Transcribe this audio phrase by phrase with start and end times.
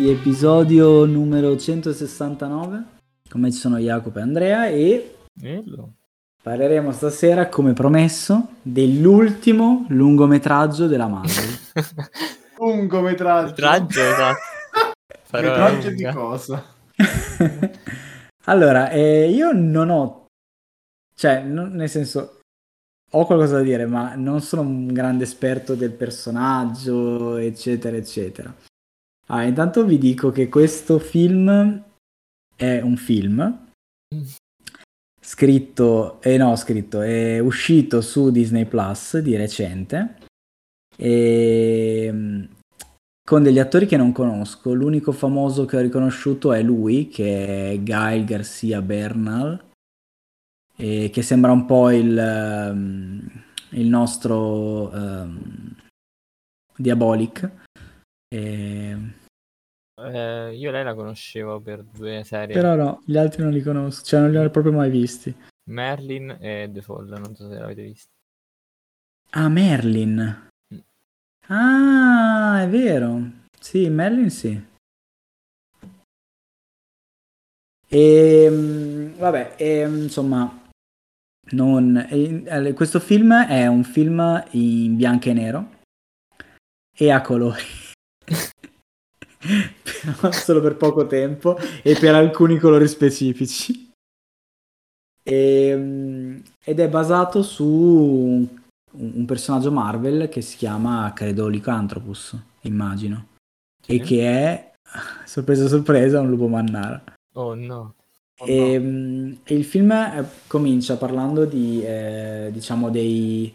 [0.00, 2.84] Benvenuti, episodio numero 169.
[3.28, 5.92] Con me ci sono Jacopo e Andrea e Bello.
[6.42, 11.58] parleremo stasera, come promesso, dell'ultimo lungometraggio della Marvel.
[12.56, 13.52] Lungometraggio.
[13.52, 14.40] Traggio, esatto.
[15.32, 16.64] Metraggio di cosa?
[18.44, 20.26] allora, eh, io non ho...
[21.14, 22.40] Cioè, non- nel senso,
[23.10, 28.54] ho qualcosa da dire, ma non sono un grande esperto del personaggio, eccetera, eccetera.
[29.32, 31.84] Ah, intanto vi dico che questo film
[32.56, 33.68] è un film
[35.20, 40.16] scritto, eh no, scritto, è uscito su Disney Plus di recente
[40.96, 42.44] e mm,
[43.24, 44.74] con degli attori che non conosco.
[44.74, 49.62] L'unico famoso che ho riconosciuto è lui, che è Gael Garcia Bernal,
[50.74, 53.30] e che sembra un po' il, ehm,
[53.70, 55.76] il nostro ehm,
[56.74, 57.48] Diabolic.
[58.26, 59.18] E-
[60.08, 62.54] Eh, io lei la conoscevo per due serie.
[62.54, 65.34] Però no, gli altri non li conosco, cioè non li ho proprio mai visti.
[65.70, 68.08] Merlin e The Fall, non so se l'avete visto.
[69.30, 70.48] Ah, Merlin.
[70.74, 70.78] Mm.
[71.48, 73.30] Ah, è vero.
[73.58, 74.68] Sì, Merlin sì.
[77.92, 80.68] E mm, vabbè, e, insomma,
[81.52, 85.70] non, e- eh, questo film è un film in bianco e nero
[86.96, 87.62] e a colori.
[90.32, 93.90] Solo per poco tempo e per alcuni colori specifici.
[95.22, 98.48] E, mm, ed è basato su un,
[98.92, 103.26] un personaggio Marvel che si chiama, credo, Lycanthropus, immagino.
[103.82, 103.96] Sì.
[103.96, 104.72] E che è,
[105.24, 107.02] sorpresa sorpresa, un lupo mannara.
[107.34, 107.94] Oh no.
[108.38, 109.36] Oh, E, no.
[109.44, 113.52] il film eh, comincia parlando di, eh, diciamo, dei...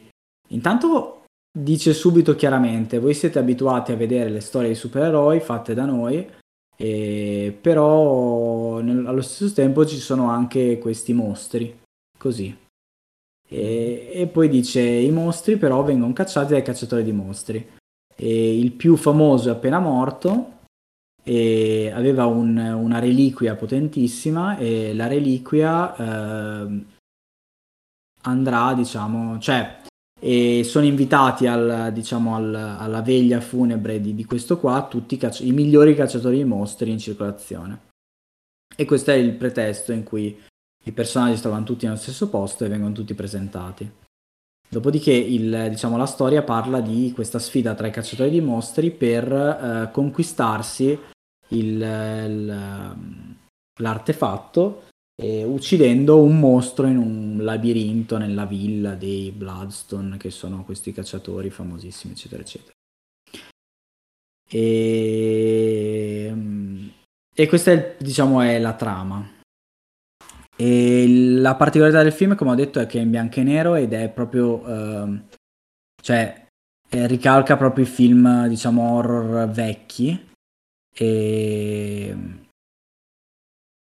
[0.49, 1.23] Intanto
[1.57, 6.29] dice subito chiaramente, voi siete abituati a vedere le storie di supereroi fatte da noi,
[6.77, 11.81] e- però nel- allo stesso tempo ci sono anche questi mostri,
[12.17, 12.55] così.
[13.47, 17.67] E, e poi dice, i mostri però vengono cacciati dai cacciatori di mostri.
[18.17, 20.53] E il più famoso è appena morto
[21.23, 26.85] e aveva un- una reliquia potentissima e la reliquia ehm,
[28.21, 29.81] andrà, diciamo, cioè
[30.19, 35.17] e sono invitati al, diciamo, al- alla veglia funebre di, di questo qua tutti i,
[35.17, 37.81] cacci- i migliori cacciatori di mostri in circolazione.
[38.75, 40.37] E questo è il pretesto in cui
[40.83, 43.89] i personaggi stavano tutti nello stesso posto e vengono tutti presentati.
[44.67, 49.31] Dopodiché il- diciamo, la storia parla di questa sfida tra i cacciatori di mostri per
[49.31, 50.97] eh, conquistarsi
[51.49, 53.35] il- il-
[53.79, 54.83] l'artefatto
[55.15, 61.49] eh, uccidendo un mostro in un labirinto nella villa dei Bloodstone, che sono questi cacciatori
[61.49, 62.73] famosissimi, eccetera, eccetera.
[64.47, 66.33] E,
[67.33, 69.31] e questa è, diciamo, è la trama.
[70.57, 73.75] E la particolarità del film, come ho detto, è che è in bianco e nero
[73.75, 75.27] ed è proprio, ehm,
[76.01, 76.47] cioè,
[76.89, 80.29] eh, ricalca proprio i film, diciamo, horror vecchi.
[80.93, 82.44] E,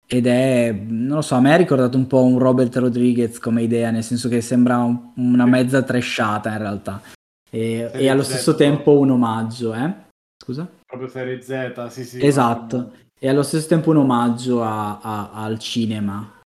[0.08, 3.64] ed è, non lo so, a me ha ricordato un po' un Robert Rodriguez come
[3.64, 7.02] idea, nel senso che sembra un- una mezza trashata in realtà.
[7.50, 8.76] E, e allo Z, stesso proprio.
[8.76, 9.94] tempo un omaggio, eh?
[10.42, 10.70] Scusa?
[10.86, 12.26] Proprio serie Z, sì sì.
[12.26, 16.40] Esatto, e allo stesso tempo un omaggio a- a- al cinema.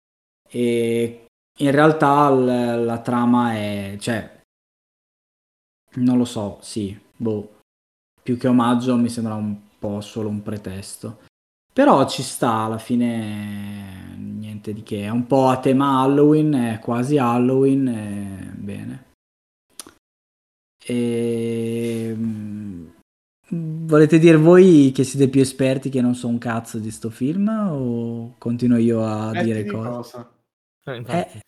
[0.48, 1.26] E
[1.58, 4.38] in realtà l- la trama è, cioè,
[5.96, 7.58] non lo so, sì, boh,
[8.22, 11.20] più che omaggio mi sembra un po' solo un pretesto.
[11.72, 16.78] Però ci sta, alla fine niente di che, è un po' a tema Halloween, è
[16.80, 19.04] quasi Halloween, e bene.
[20.82, 22.16] E...
[23.52, 27.48] Volete dire voi che siete più esperti che non so un cazzo di sto film
[27.48, 29.88] o continuo io a Metti dire di cose?
[29.88, 30.32] cosa?
[30.84, 31.40] Eh, infatti.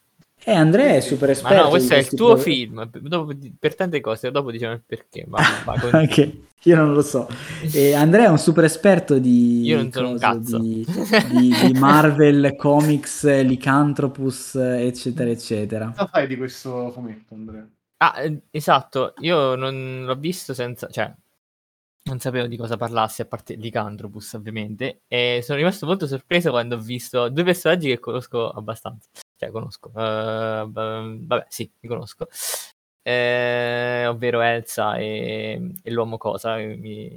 [0.45, 1.63] Eh, eh, Andrea è super Ma esperto.
[1.63, 2.91] no, questo è il tuo pro- film.
[2.91, 5.25] Dopo, per tante cose, dopo diciamo il perché.
[5.29, 5.99] Ma, ma continua.
[5.99, 7.29] Anche io non lo so.
[7.73, 10.59] E Andrea è un super esperto di, Io non sono un cazzo.
[10.59, 10.85] di,
[11.31, 15.87] di- di Marvel, comics, Lycanthropus, eccetera, eccetera.
[15.97, 17.69] Cosa fai di questo fumetto, Andrea?
[17.99, 21.13] Ah, eh, esatto, io non l'ho visto senza, cioè,
[22.05, 26.51] non sapevo di cosa parlassi, a parte di Cantropus, ovviamente, e sono rimasto molto sorpreso
[26.51, 29.09] quando ho visto due personaggi che conosco abbastanza,
[29.43, 32.29] cioè, conosco, eh, b- vabbè, sì, li conosco,
[33.03, 37.09] eh, ovvero Elsa e, e l'uomo cosa, che mi,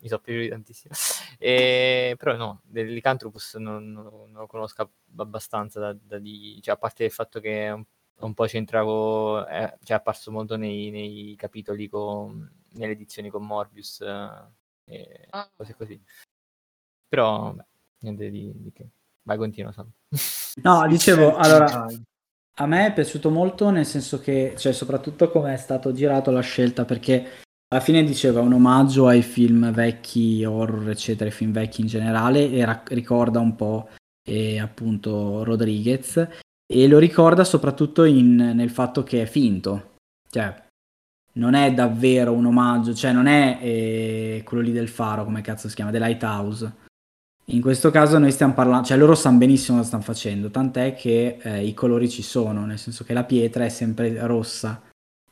[0.00, 0.94] mi sono piaciuti tantissimo,
[1.38, 6.18] e, però no, del Lycanthropus non, non lo- non lo conosco ab- abbastanza, da, da
[6.18, 7.84] di- cioè, a parte il fatto che un
[8.16, 13.44] un po' c'entravo, eh, cioè è apparso molto nei, nei capitoli con, nelle edizioni con
[13.44, 14.30] Morbius eh,
[14.84, 15.50] e Ah.
[15.56, 16.00] cose così.
[17.08, 17.64] Però, beh,
[18.00, 18.88] niente di, di che.
[19.24, 19.90] Vai, continua, Sam.
[20.62, 21.86] No, dicevo, allora,
[22.56, 26.42] a me è piaciuto molto nel senso che, cioè, soprattutto come è stato girato la
[26.42, 31.80] scelta, perché alla fine diceva un omaggio ai film vecchi, horror, eccetera, ai film vecchi
[31.80, 33.88] in generale, e ra- ricorda un po'
[34.28, 36.28] eh, appunto Rodriguez,
[36.66, 39.96] e lo ricorda soprattutto in- nel fatto che è finto,
[40.30, 40.62] cioè
[41.36, 45.68] non è davvero un omaggio, cioè non è eh, quello lì del faro, come cazzo
[45.68, 46.82] si chiama, The Lighthouse.
[47.48, 51.38] In questo caso noi stiamo parlando, cioè loro sanno benissimo cosa stanno facendo, tant'è che
[51.42, 54.82] eh, i colori ci sono, nel senso che la pietra è sempre rossa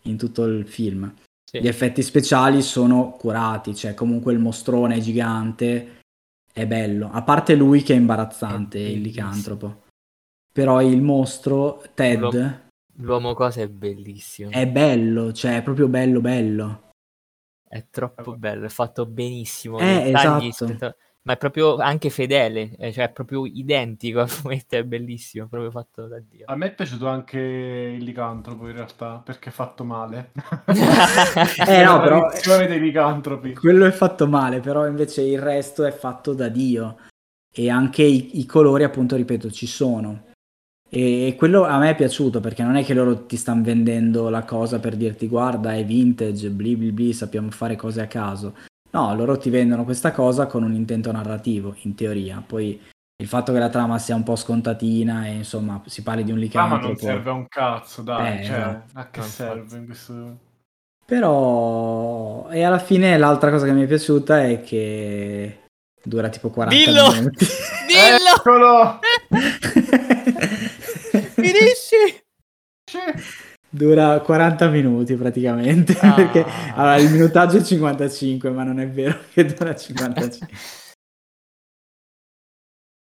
[0.03, 1.12] in tutto il film.
[1.43, 1.61] Sì.
[1.61, 6.00] Gli effetti speciali sono curati, cioè comunque il mostrone gigante
[6.53, 9.26] è bello, a parte lui che è imbarazzante, È il bellissimo.
[9.26, 9.82] licantropo.
[10.53, 12.61] Però il mostro, Ted, L'uomo-
[12.97, 14.50] L'uomo cosa è bellissimo.
[14.50, 16.91] è bello, cioè è proprio bello bello.
[17.67, 19.79] È troppo bello, è fatto benissimo.
[19.79, 20.50] Eh, esatto.
[20.53, 25.46] spettacol- Ma è proprio anche fedele, eh, cioè è proprio identico al fumetto, è bellissimo,
[25.46, 26.46] proprio fatto da Dio.
[26.48, 30.30] A me è piaciuto anche il licantropo in realtà, perché è fatto male.
[31.64, 32.28] Eh, no, però-
[32.66, 33.54] dei licantropi.
[33.54, 36.98] Quello è fatto male, però invece il resto è fatto da Dio.
[37.54, 40.30] E anche i, i colori, appunto, ripeto, ci sono.
[40.88, 44.44] E quello a me è piaciuto perché non è che loro ti stanno vendendo la
[44.44, 48.54] cosa per dirti guarda è vintage, bli bli bli, sappiamo fare cose a caso.
[48.92, 52.42] No, loro ti vendono questa cosa con un intento narrativo, in teoria.
[52.46, 52.80] Poi
[53.16, 56.38] il fatto che la trama sia un po' scontatina e insomma si parli di un
[56.52, 56.98] Ah, ma non licantropo.
[56.98, 58.40] serve a un cazzo, dai.
[58.40, 58.98] Eh, cioè, esatto.
[58.98, 60.38] a che No, serve in questo...
[61.04, 65.64] Però, e alla fine l'altra cosa che mi è piaciuta è che
[66.02, 67.12] dura tipo 40 Dillo!
[67.12, 67.46] minuti.
[67.86, 68.34] Dillo!
[68.36, 68.98] Eccolo!
[71.34, 72.20] Finisci!
[73.74, 75.96] Dura 40 minuti praticamente.
[75.98, 76.12] Ah.
[76.14, 80.48] Perché allora, il minutaggio è 55, ma non è vero che dura 55.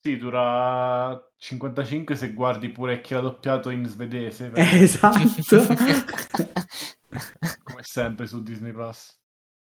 [0.00, 5.18] Sì, dura 55 se guardi pure chi l'ha doppiato in svedese, Eh, perché- esatto.
[7.64, 9.16] come sempre su Disney Plus.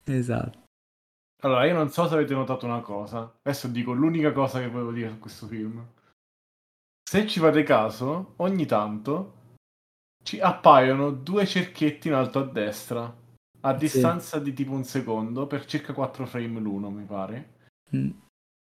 [0.05, 0.59] esatto.
[1.43, 3.39] Allora, io non so se avete notato una cosa.
[3.41, 5.83] Adesso dico l'unica cosa che volevo dire su questo film.
[7.09, 9.39] Se ci fate caso, ogni tanto
[10.23, 13.13] ci appaiono due cerchietti in alto a destra,
[13.61, 17.49] a distanza di tipo un secondo, per circa 4 frame l'uno, mi pare.
[17.95, 18.09] Mm.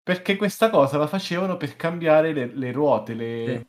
[0.04, 3.46] Perché questa cosa la facevano per cambiare le, le ruote, le...
[3.46, 3.68] Sì.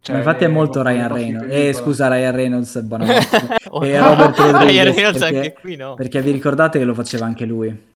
[0.00, 1.54] cioè, Ma infatti è molto Ryan Reynolds.
[1.54, 3.56] Eh, scusa, Ryan Reynolds, buonanotte.
[3.70, 4.08] Oh, E no.
[4.08, 5.94] Robert Ryan Rodriguez, Reynolds perché- anche qui no.
[5.94, 7.92] Perché vi ricordate che lo faceva anche lui?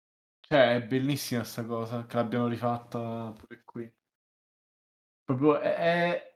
[0.49, 3.88] Cioè, è bellissima sta cosa, che l'abbiamo rifatta pure qui.
[5.25, 6.30] Proprio è...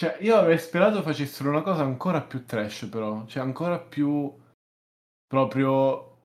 [0.00, 3.26] Cioè, io avrei sperato facessero una cosa ancora più trash, però.
[3.26, 4.34] Cioè, ancora più...
[5.26, 6.22] Proprio...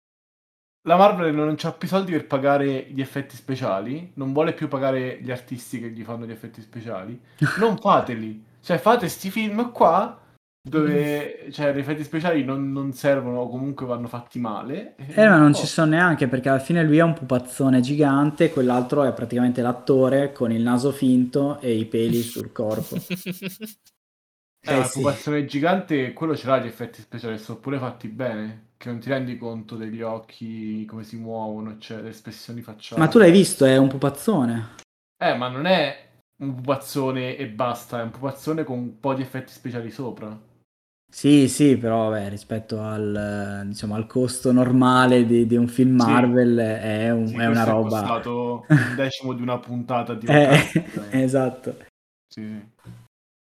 [0.88, 5.20] La Marvel non ha più soldi per pagare gli effetti speciali, non vuole più pagare
[5.22, 7.22] gli artisti che gli fanno gli effetti speciali.
[7.60, 8.46] Non fateli.
[8.62, 10.25] Cioè, fate sti film qua
[10.70, 14.96] dove cioè, gli effetti speciali non, non servono o comunque vanno fatti male.
[15.18, 15.68] Eh, ma non ci Oh.
[15.68, 20.52] sono neanche perché alla fine lui è un pupazzone gigante, quell'altro è praticamente l'attore con
[20.52, 23.06] il naso finto e i peli sul corpo.
[24.68, 25.00] Eh, Eh, la sì.
[25.00, 29.10] pupazione gigante, quello ce l'ha gli effetti speciali, sono pure fatti bene, che non ti
[29.10, 33.02] rendi conto degli occhi, come si muovono, cioè le espressioni facciali.
[33.02, 34.70] Ma tu l'hai visto, è un pupazzone.
[35.18, 39.22] Eh, ma non è un pupazzone e basta, è un pupazzone con un po' di
[39.22, 40.38] effetti speciali sopra.
[41.12, 46.06] Sì, sì, però vabbè, rispetto al, diciamo, al costo normale di, di un film Sì.
[46.06, 48.00] Marvel è, un- Sì, è una questo roba...
[48.00, 51.22] costato un decimo di una puntata di Eh, vacanza, eh.
[51.22, 51.78] esatto.
[52.28, 52.74] Sì, sì.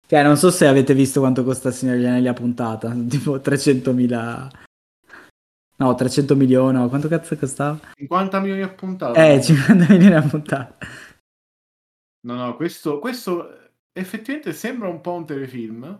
[0.06, 3.40] Cioè, non so se avete visto quanto costa il Signore degli Anelli a puntata, tipo
[3.40, 4.48] 300.000...
[5.78, 7.78] No, 300 milioni, no, quanto cazzo costava?
[7.96, 9.26] 50 milioni a puntata.
[9.26, 10.78] Eh, 50 milioni a puntata.
[12.20, 15.98] No, no, questo, questo effettivamente sembra un po' un telefilm,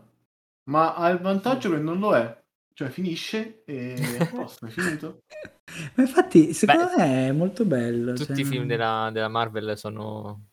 [0.71, 2.45] ma ha il vantaggio che non lo è.
[2.73, 5.23] Cioè finisce e posto, è finito.
[5.97, 8.13] Ma infatti, secondo Beh, me è molto bello.
[8.13, 10.49] Tutti cioè, i film della, della Marvel sono,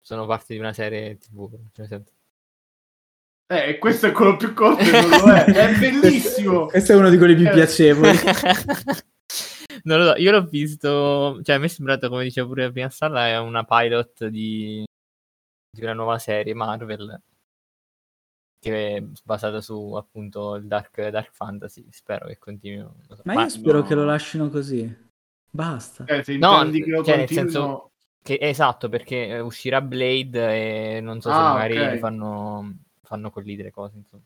[0.00, 1.48] sono parte di una serie TV.
[1.72, 2.02] cioè,
[3.46, 5.44] Eh, e questo è quello più corto non lo è.
[5.44, 6.66] È bellissimo!
[6.66, 7.52] Questo è uno di quelli più Eh.
[7.52, 8.10] piacevoli.
[9.84, 12.90] non lo so, io l'ho visto, cioè a me è sembrato, come diceva pure prima
[12.90, 14.84] Salla, è una pilot di,
[15.70, 17.20] di una nuova serie Marvel
[18.62, 22.86] che è basata su appunto il dark, dark fantasy, spero che continui.
[23.08, 23.20] so.
[23.24, 23.84] Ma io spero no.
[23.84, 25.10] che lo lasciano così.
[25.50, 26.04] Basta.
[26.04, 27.90] Eh, se No, che lo cioè, nel continuino- senso-
[28.22, 31.98] Che, esatto, perché eh, uscirà Blade e non so se Ah, magari ok.
[31.98, 34.22] fanno, fanno collidere cose, insomma.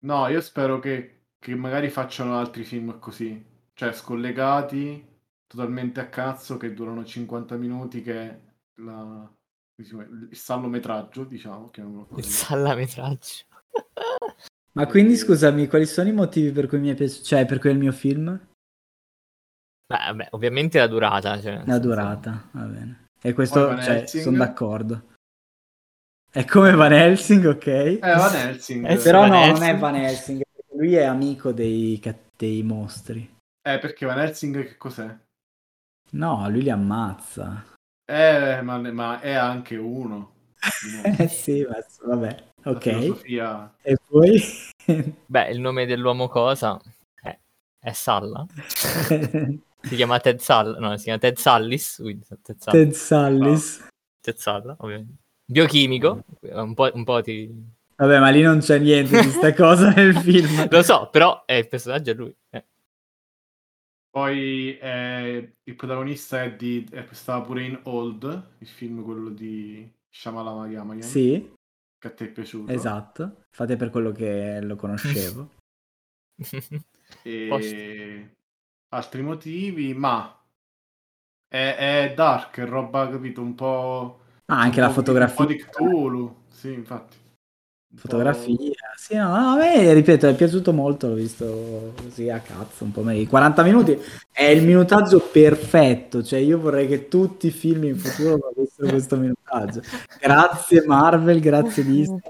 [0.00, 3.42] No, io spero che, che magari facciano altri film così.
[3.72, 5.02] Cioè, scollegati,
[5.46, 8.40] totalmente a cazzo, che durano 50 minuti, che
[8.74, 9.32] la-
[9.76, 10.02] si chiama?
[10.04, 12.28] il sallometraggio, diciamo, Il così.
[12.30, 13.44] sallametraggio.
[14.74, 17.70] Ma quindi scusami, quali sono i motivi per cui mi è piaciuto, cioè per cui
[17.70, 18.28] è il mio film?
[19.86, 21.40] Beh, vabbè, ovviamente la durata.
[21.40, 23.04] Cioè, La durata, va bene.
[23.20, 25.10] E questo, cioè, sono d'accordo.
[26.30, 27.66] È come Van Helsing, ok?
[27.66, 28.88] Eh, Van Helsing.
[28.88, 29.68] Eh, Però Van no, non Helsing.
[29.68, 32.00] è Van Helsing, lui è amico dei,
[32.34, 33.20] dei mostri.
[33.60, 35.14] Eh, perché Van Helsing che cos'è?
[36.12, 37.62] No, lui li ammazza.
[38.10, 40.30] Eh, ma, ma è anche uno.
[41.18, 41.76] Eh sì, ma
[42.06, 42.80] vabbè, ok.
[42.80, 43.74] filosofia.
[43.82, 44.42] E poi...
[45.26, 46.80] Beh, il nome dell'uomo cosa
[47.22, 47.38] è,
[47.78, 48.46] è Salla.
[49.82, 50.78] Si chiama Ted Salla.
[50.78, 51.96] No, si chiama Ted Sallis.
[52.00, 52.78] quindi Ted Salla.
[52.78, 53.88] Ted Sallis.
[54.20, 55.14] Ted Salla, ovviamente.
[55.44, 56.24] Biochimico.
[56.40, 57.52] Un po', un po' ti...
[57.96, 60.66] Vabbè, ma lì non c'è niente di sta cosa nel film.
[60.70, 62.34] Lo so, però è il personaggio è lui.
[62.50, 62.64] Eh.
[64.10, 69.90] Poi eh, il protagonista è di, è- stava pure in Old, il film quello di
[70.10, 71.50] Shyamalan Yamayan, Sì,
[72.02, 72.72] che a te è piaciuto.
[72.72, 73.44] esatto.
[73.50, 75.50] Fate per quello che lo conoscevo.
[77.24, 78.96] E Posto.
[78.96, 80.34] altri motivi, ma
[81.46, 84.20] è, è dark, è roba, capito, un po'...
[84.46, 85.46] Ah, anche un la po' di- Un po' fotografia.
[85.46, 87.16] di Cthulhu, sì, infatti.
[87.94, 92.84] Fotografia, sì, no, no, a me, ripeto, è piaciuto molto, l'ho visto così a cazzo,
[92.84, 93.28] un po' meglio.
[93.28, 93.98] 40 minuti
[94.30, 99.16] è il minutaggio perfetto, cioè io vorrei che tutti i film in futuro avessero questo
[99.16, 99.82] minutaggio.
[100.20, 102.20] Grazie Marvel, grazie Disney.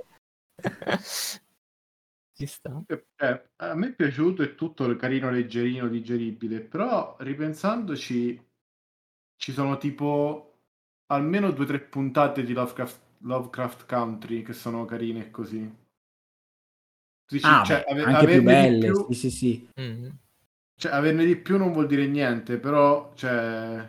[2.33, 2.83] Ci sta.
[2.87, 8.49] Eh, eh, a me è piaciuto, è tutto carino, leggerino, digeribile, però ripensandoci
[9.37, 10.55] ci sono tipo
[11.09, 15.82] almeno due o tre puntate di Lovecraft, Lovecraft Country che sono carine così.
[17.33, 19.69] Dici, Ah, cioè, ave- anche più belle, più- sì, sì, sì.
[19.81, 20.09] Mm.
[20.79, 23.89] cioè, averne di più non vuol dire niente, però cioè,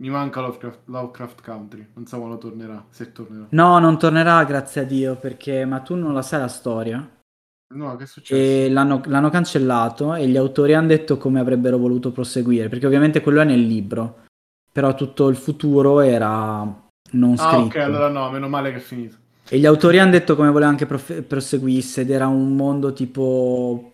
[0.00, 3.46] mi manca Lovecraft, Lovecraft Country, non so quando tornerà, se tornerà.
[3.48, 7.10] No, non tornerà, grazie a Dio, perché ma tu non la sai la storia.
[7.74, 8.38] No, che è successo?
[8.38, 13.22] E l'hanno, l'hanno cancellato e gli autori hanno detto come avrebbero voluto proseguire, perché ovviamente
[13.22, 14.24] quello è nel libro,
[14.70, 17.64] però tutto il futuro era non ah, scritto.
[17.64, 19.22] ok, allora no, meno male che è finito.
[19.48, 23.90] E gli autori hanno detto come volevano che profe- proseguisse ed era un mondo tipo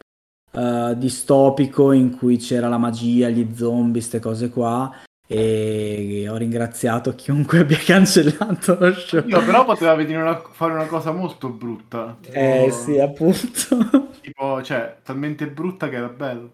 [0.52, 4.92] eh, distopico in cui c'era la magia, gli zombie, queste cose qua.
[5.32, 9.22] E ho ringraziato chiunque abbia cancellato lo show.
[9.26, 12.16] Io però poteva venire una- fare una cosa molto brutta.
[12.20, 14.08] Tipo, Eh sì, appunto.
[14.20, 16.50] tipo, cioè, talmente brutta che era bello.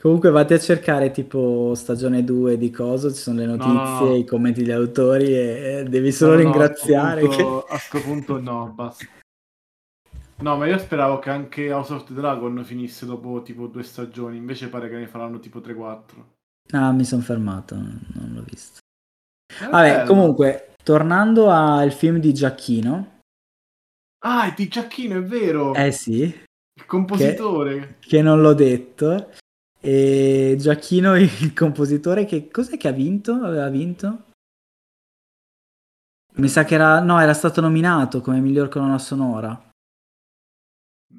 [0.00, 4.14] Comunque vatti a cercare tipo stagione 2 di coso, ci sono le no, notizie, no.
[4.16, 7.22] i commenti degli autori e, e devi solo No, no, ringraziare.
[7.22, 9.06] A sto, punto, sto punto no, basta.
[10.40, 14.36] No, ma io speravo che anche House of the Dragon finisse dopo tipo due stagioni,
[14.36, 16.02] invece pare che ne faranno tipo 3-4.
[16.64, 16.76] che...
[16.76, 18.78] Ah, mi sono fermato, non l'ho visto.
[19.60, 20.06] Era Vabbè, bello.
[20.06, 23.16] comunque, tornando al film di Giacchino,
[24.24, 25.74] Ah, è di Giacchino, è vero!
[25.74, 27.96] eh sì, Il compositore.
[27.98, 29.30] che non l'ho detto,
[29.80, 33.32] e Giacchino, il compositore, che cos'è che ha vinto?
[33.34, 34.24] Aveva vinto?
[36.34, 39.60] Mi sa che era, no, era stato nominato come miglior colonna sonora.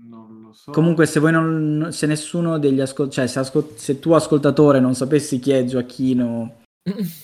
[0.04, 0.72] Non lo so.
[0.72, 4.96] Comunque, se voi non, se nessuno degli ascoltatori, cioè se, ascol- se tu ascoltatore non
[4.96, 6.58] sapessi chi è Giacchino,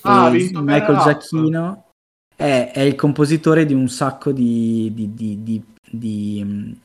[0.02, 1.04] Ah, Michael Rap.
[1.04, 1.90] Giacchino
[2.36, 5.14] è, è il compositore di un sacco di, di-
[5.90, 6.80] di-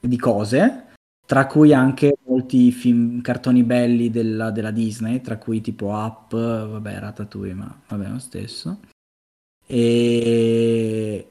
[0.00, 0.93] di cose,
[1.26, 6.98] tra cui anche molti film, cartoni belli della, della Disney, tra cui tipo Up, vabbè,
[6.98, 8.80] Ratatouille, ma vabbè, lo stesso.
[9.66, 11.28] E,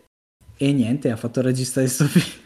[0.58, 2.42] e niente, ha fatto il regista di sto film.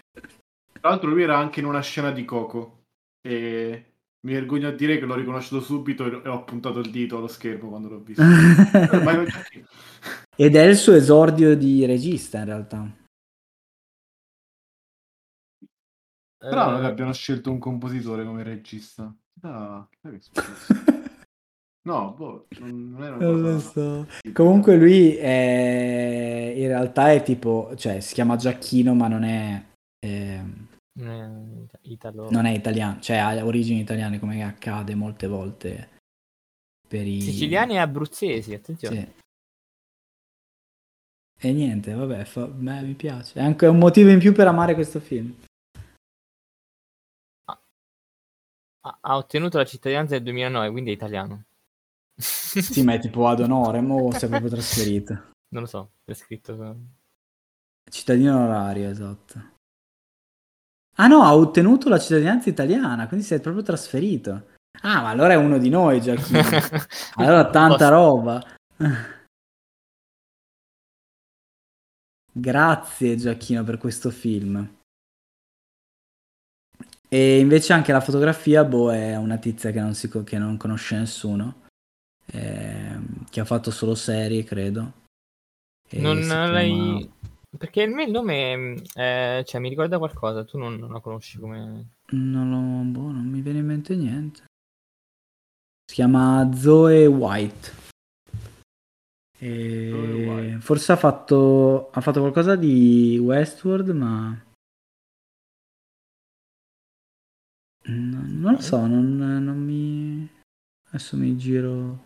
[0.79, 2.83] Tra l'altro lui era anche in una scena di Coco
[3.21, 3.85] e
[4.25, 7.69] mi vergogno a dire che l'ho riconosciuto subito e ho puntato il dito allo schermo
[7.69, 8.23] quando l'ho visto.
[10.35, 12.87] Ed è il suo esordio di regista in realtà.
[16.37, 19.13] Strano che Eh, abbiano scelto un compositore come regista.
[19.41, 20.19] Ah, che è?
[21.87, 23.69] No, boh, non, non era una Non lo cosa...
[23.69, 24.07] so.
[24.33, 26.53] Comunque lui è...
[26.57, 29.63] in realtà è tipo, cioè si chiama Giacchino ma non è,
[29.99, 30.43] eh,
[30.99, 31.29] eh,
[31.83, 32.29] Italo.
[32.29, 35.89] non è italiano, cioè ha origini italiane come accade molte volte
[36.85, 37.21] per i...
[37.21, 39.13] Siciliani e abruzzesi, attenzione.
[41.39, 41.47] Sì.
[41.47, 43.39] E niente, vabbè, fa- beh, mi piace.
[43.39, 45.33] È anche un motivo in più per amare questo film.
[48.81, 51.43] Ha, ottenuto la cittadinanza nel 2009, quindi è italiano.
[52.15, 55.31] sì, ma è tipo ad honorem o si è proprio trasferito?
[55.49, 56.75] Non lo so, è scritto...
[57.89, 59.55] Cittadino onorario, esatto.
[60.95, 64.55] Ah no, ha ottenuto la cittadinanza italiana, quindi si è proprio trasferito.
[64.81, 66.41] Ah, ma allora è uno di noi, Giacchino.
[67.15, 68.43] allora tanta roba.
[72.31, 74.76] Grazie, Giacchino, per questo film.
[77.09, 80.97] E invece anche la fotografia, boh, è una tizia che non, si, che non conosce
[80.97, 81.61] nessuno,
[82.25, 82.99] eh,
[83.29, 84.91] che ha fatto solo serie, credo.
[85.91, 86.73] Non lei...
[86.73, 87.15] Chiama...
[87.57, 91.91] Perché il nome, eh, cioè, mi ricorda qualcosa, tu non, non la conosci come...
[92.11, 92.57] Non, lo,
[92.91, 94.43] boh, non mi viene in mente niente.
[95.85, 97.71] Si chiama Zoe White.
[99.39, 99.89] E...
[99.89, 100.59] Zoe White.
[100.59, 104.43] Forse ha fatto, ha fatto qualcosa di Westworld, ma
[108.47, 110.29] non lo so, non, non mi...
[110.87, 112.05] Adesso mi giro...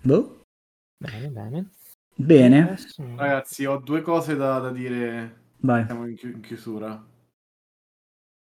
[0.00, 0.44] Boh.
[0.96, 1.70] Bene, bene.
[2.14, 2.76] Bene.
[2.96, 5.52] Ragazzi, ho due cose da, da dire.
[5.58, 5.84] Vai.
[5.84, 7.14] Siamo in, chi- in, chiusura.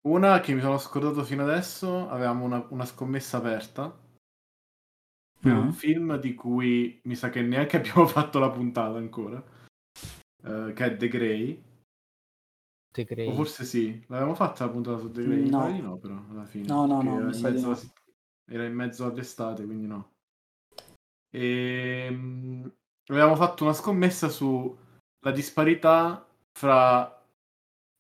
[0.03, 3.95] Una che mi sono scordato fino adesso, avevamo una, una scommessa aperta
[5.41, 5.61] per no.
[5.61, 9.43] un film di cui mi sa che neanche abbiamo fatto la puntata ancora,
[10.45, 11.69] uh, che è The Grey.
[12.93, 13.29] The Grey.
[13.29, 15.49] O forse sì, l'avevamo fatta la puntata su The Grey?
[15.49, 16.67] No, no però alla fine.
[16.67, 17.19] No, no, no.
[17.19, 17.79] Era in, mezzo, no.
[18.49, 20.13] era in mezzo all'estate, quindi no.
[21.31, 22.73] E ehm,
[23.07, 27.17] avevamo fatto una scommessa sulla disparità fra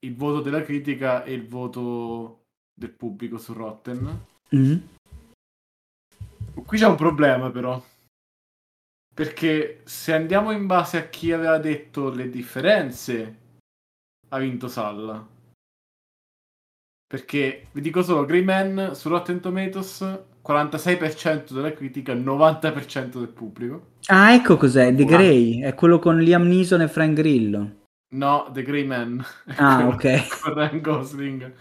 [0.00, 4.26] il voto della critica e il voto del pubblico su Rotten.
[4.54, 4.78] Mm-hmm.
[6.64, 7.80] Qui c'è un problema però.
[9.12, 13.39] Perché se andiamo in base a chi aveva detto le differenze
[14.30, 15.26] ha vinto Salla.
[17.06, 23.92] Perché vi dico solo, Grey Man su Rotten Tomatoes 46% della critica, 90% del pubblico.
[24.06, 27.78] Ah, ecco cos'è, The Grey, è quello con Liam Neeson e Frank Grillo.
[28.14, 29.24] No, The Grey Man.
[29.56, 30.40] Ah, ok.
[30.40, 31.52] Con Ryan Gosling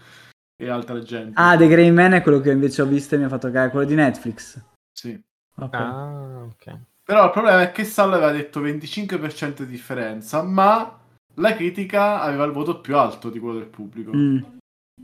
[0.56, 1.32] e altra gente.
[1.34, 3.70] Ah, The Grey Man è quello che invece ho visto e mi ha fatto cagare,
[3.70, 4.62] quello di Netflix.
[4.92, 5.20] Sì.
[5.56, 5.80] Okay.
[5.80, 6.78] Ah, ok.
[7.02, 10.99] Però il problema è che Salla aveva detto 25% di differenza, ma
[11.34, 14.12] la critica aveva il voto più alto di quello del pubblico.
[14.14, 14.42] Mm.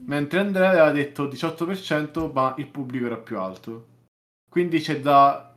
[0.05, 3.95] Mentre Andrea aveva detto 18%, ma il pubblico era più alto.
[4.49, 5.55] Quindi c'è da.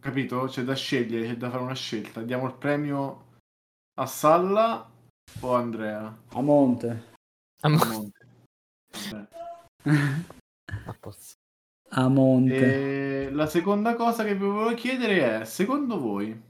[0.00, 0.44] Capito?
[0.44, 2.22] C'è da scegliere, c'è da fare una scelta.
[2.22, 3.26] Diamo il premio
[3.98, 4.88] a Salla
[5.40, 6.16] o a Andrea?
[6.28, 7.06] A Monte.
[7.62, 8.26] A, Mo- a Monte.
[10.84, 10.96] a,
[11.90, 13.26] a Monte.
[13.26, 16.40] E la seconda cosa che vi volevo chiedere è: secondo voi,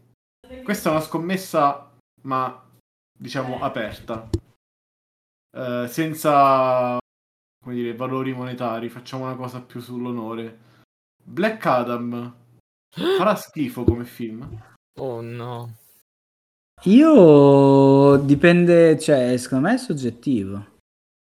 [0.63, 2.68] questa è una scommessa, ma
[3.19, 4.29] diciamo aperta,
[5.55, 6.99] eh, senza
[7.63, 10.67] come dire, valori monetari, facciamo una cosa più sull'onore.
[11.23, 12.35] Black Adam
[12.89, 14.63] farà schifo come film?
[14.99, 15.77] Oh no.
[16.85, 20.77] Io dipende, cioè, secondo me è soggettivo.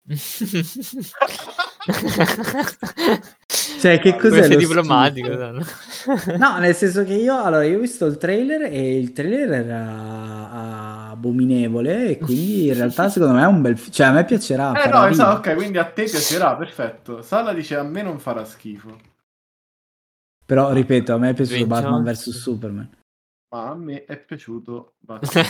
[3.81, 4.43] cioè, che cos'è?
[4.43, 5.29] Sei diplomatico.
[6.37, 11.09] no, nel senso che io, allora, io ho visto il trailer e il trailer era
[11.11, 13.93] abominevole e quindi in realtà secondo me è un bel film.
[13.93, 14.85] Cioè, a me piacerà.
[14.85, 17.23] Eh no, esatto, ok, quindi a te piacerà, perfetto.
[17.23, 18.99] Sala dice a me non farà schifo.
[20.45, 22.91] Però, ripeto, a me è piaciuto Batman vs Superman.
[23.51, 25.45] Ma a me è piaciuto Batman.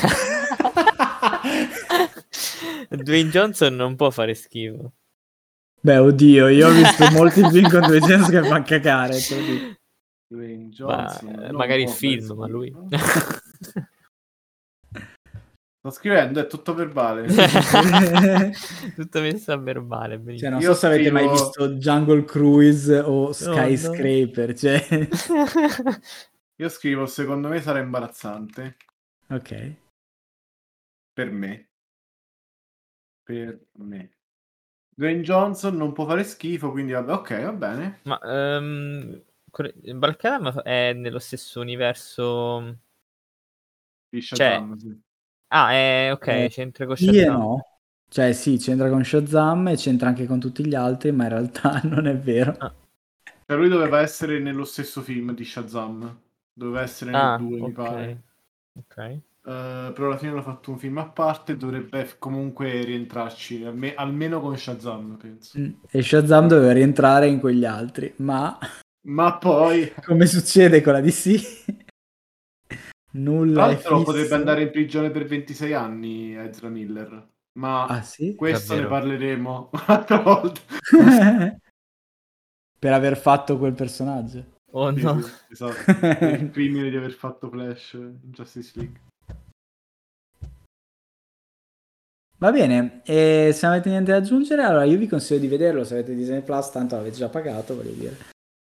[3.02, 4.92] Dwayne Johnson non può fare schifo.
[5.88, 9.16] Beh, oddio, io ho visto molti film con Dwayne Johnson che fa cagare.
[10.27, 11.35] Dwayne Johnson.
[11.35, 12.77] Ma, magari il film, ma lui.
[15.79, 17.27] Sto scrivendo, è tutto verbale.
[18.96, 20.20] tutto messo a verbale.
[20.37, 24.48] Cioè, non Io so se avete mai visto Jungle Cruise o Skyscraper.
[24.48, 24.55] No, no.
[24.55, 25.09] Cioè...
[26.61, 28.77] Io scrivo, secondo me sarà imbarazzante.
[29.31, 29.74] Ok.
[31.14, 31.68] Per me.
[33.22, 34.17] Per me.
[34.98, 38.00] Dwayne Johnson non può fare schifo, quindi vabbè, ok, va bene.
[38.02, 39.22] Ma um,
[39.94, 42.80] Black Adam è nello stesso universo...
[44.08, 44.78] Di Shazam, cioè...
[44.78, 45.00] sì.
[45.48, 47.38] Ah, è, ok, eh, c'entra con Shazam.
[47.38, 47.78] no.
[48.08, 51.80] Cioè sì, c'entra con Shazam e c'entra anche con tutti gli altri, ma in realtà
[51.87, 52.56] non è vero.
[52.58, 52.74] Ah.
[53.46, 56.22] Cioè lui doveva essere nello stesso film di Shazam.
[56.52, 57.68] Doveva essere nel ah, 2, okay.
[57.68, 58.22] mi pare.
[58.72, 59.20] Ok.
[59.48, 64.42] Uh, però alla fine hanno fatto un film a parte dovrebbe comunque rientrarci alme- almeno
[64.42, 68.58] con Shazam penso mm, e Shazam doveva rientrare in quegli altri ma
[69.06, 71.87] ma poi come succede con la DC
[73.12, 78.34] nulla tra l'altro potrebbe andare in prigione per 26 anni Ezra Miller ma ah, sì?
[78.34, 78.90] questo Davvero?
[78.90, 80.61] ne parleremo un'altra volta
[82.78, 85.18] per aver fatto quel personaggio Oh no.
[85.48, 85.90] Esatto.
[86.26, 89.00] il crimine di aver fatto Flash in Justice League.
[92.40, 95.83] Va bene, e se non avete niente da aggiungere, allora io vi consiglio di vederlo
[95.83, 98.16] se avete Disney Plus, tanto l'avete già pagato, voglio dire.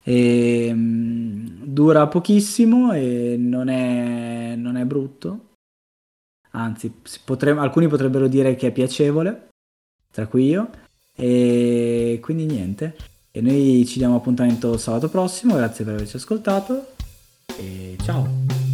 [0.04, 5.46] E, um, dura pochissimo e non è, non è brutto.
[6.52, 6.92] anzi
[7.24, 9.50] potre- alcuni potrebbero dire che è piacevole,
[10.12, 10.70] tra cui io,
[11.16, 12.96] e quindi niente.
[13.32, 16.96] E noi ci diamo appuntamento sabato prossimo, grazie per averci ascoltato
[17.60, 18.69] e ciao!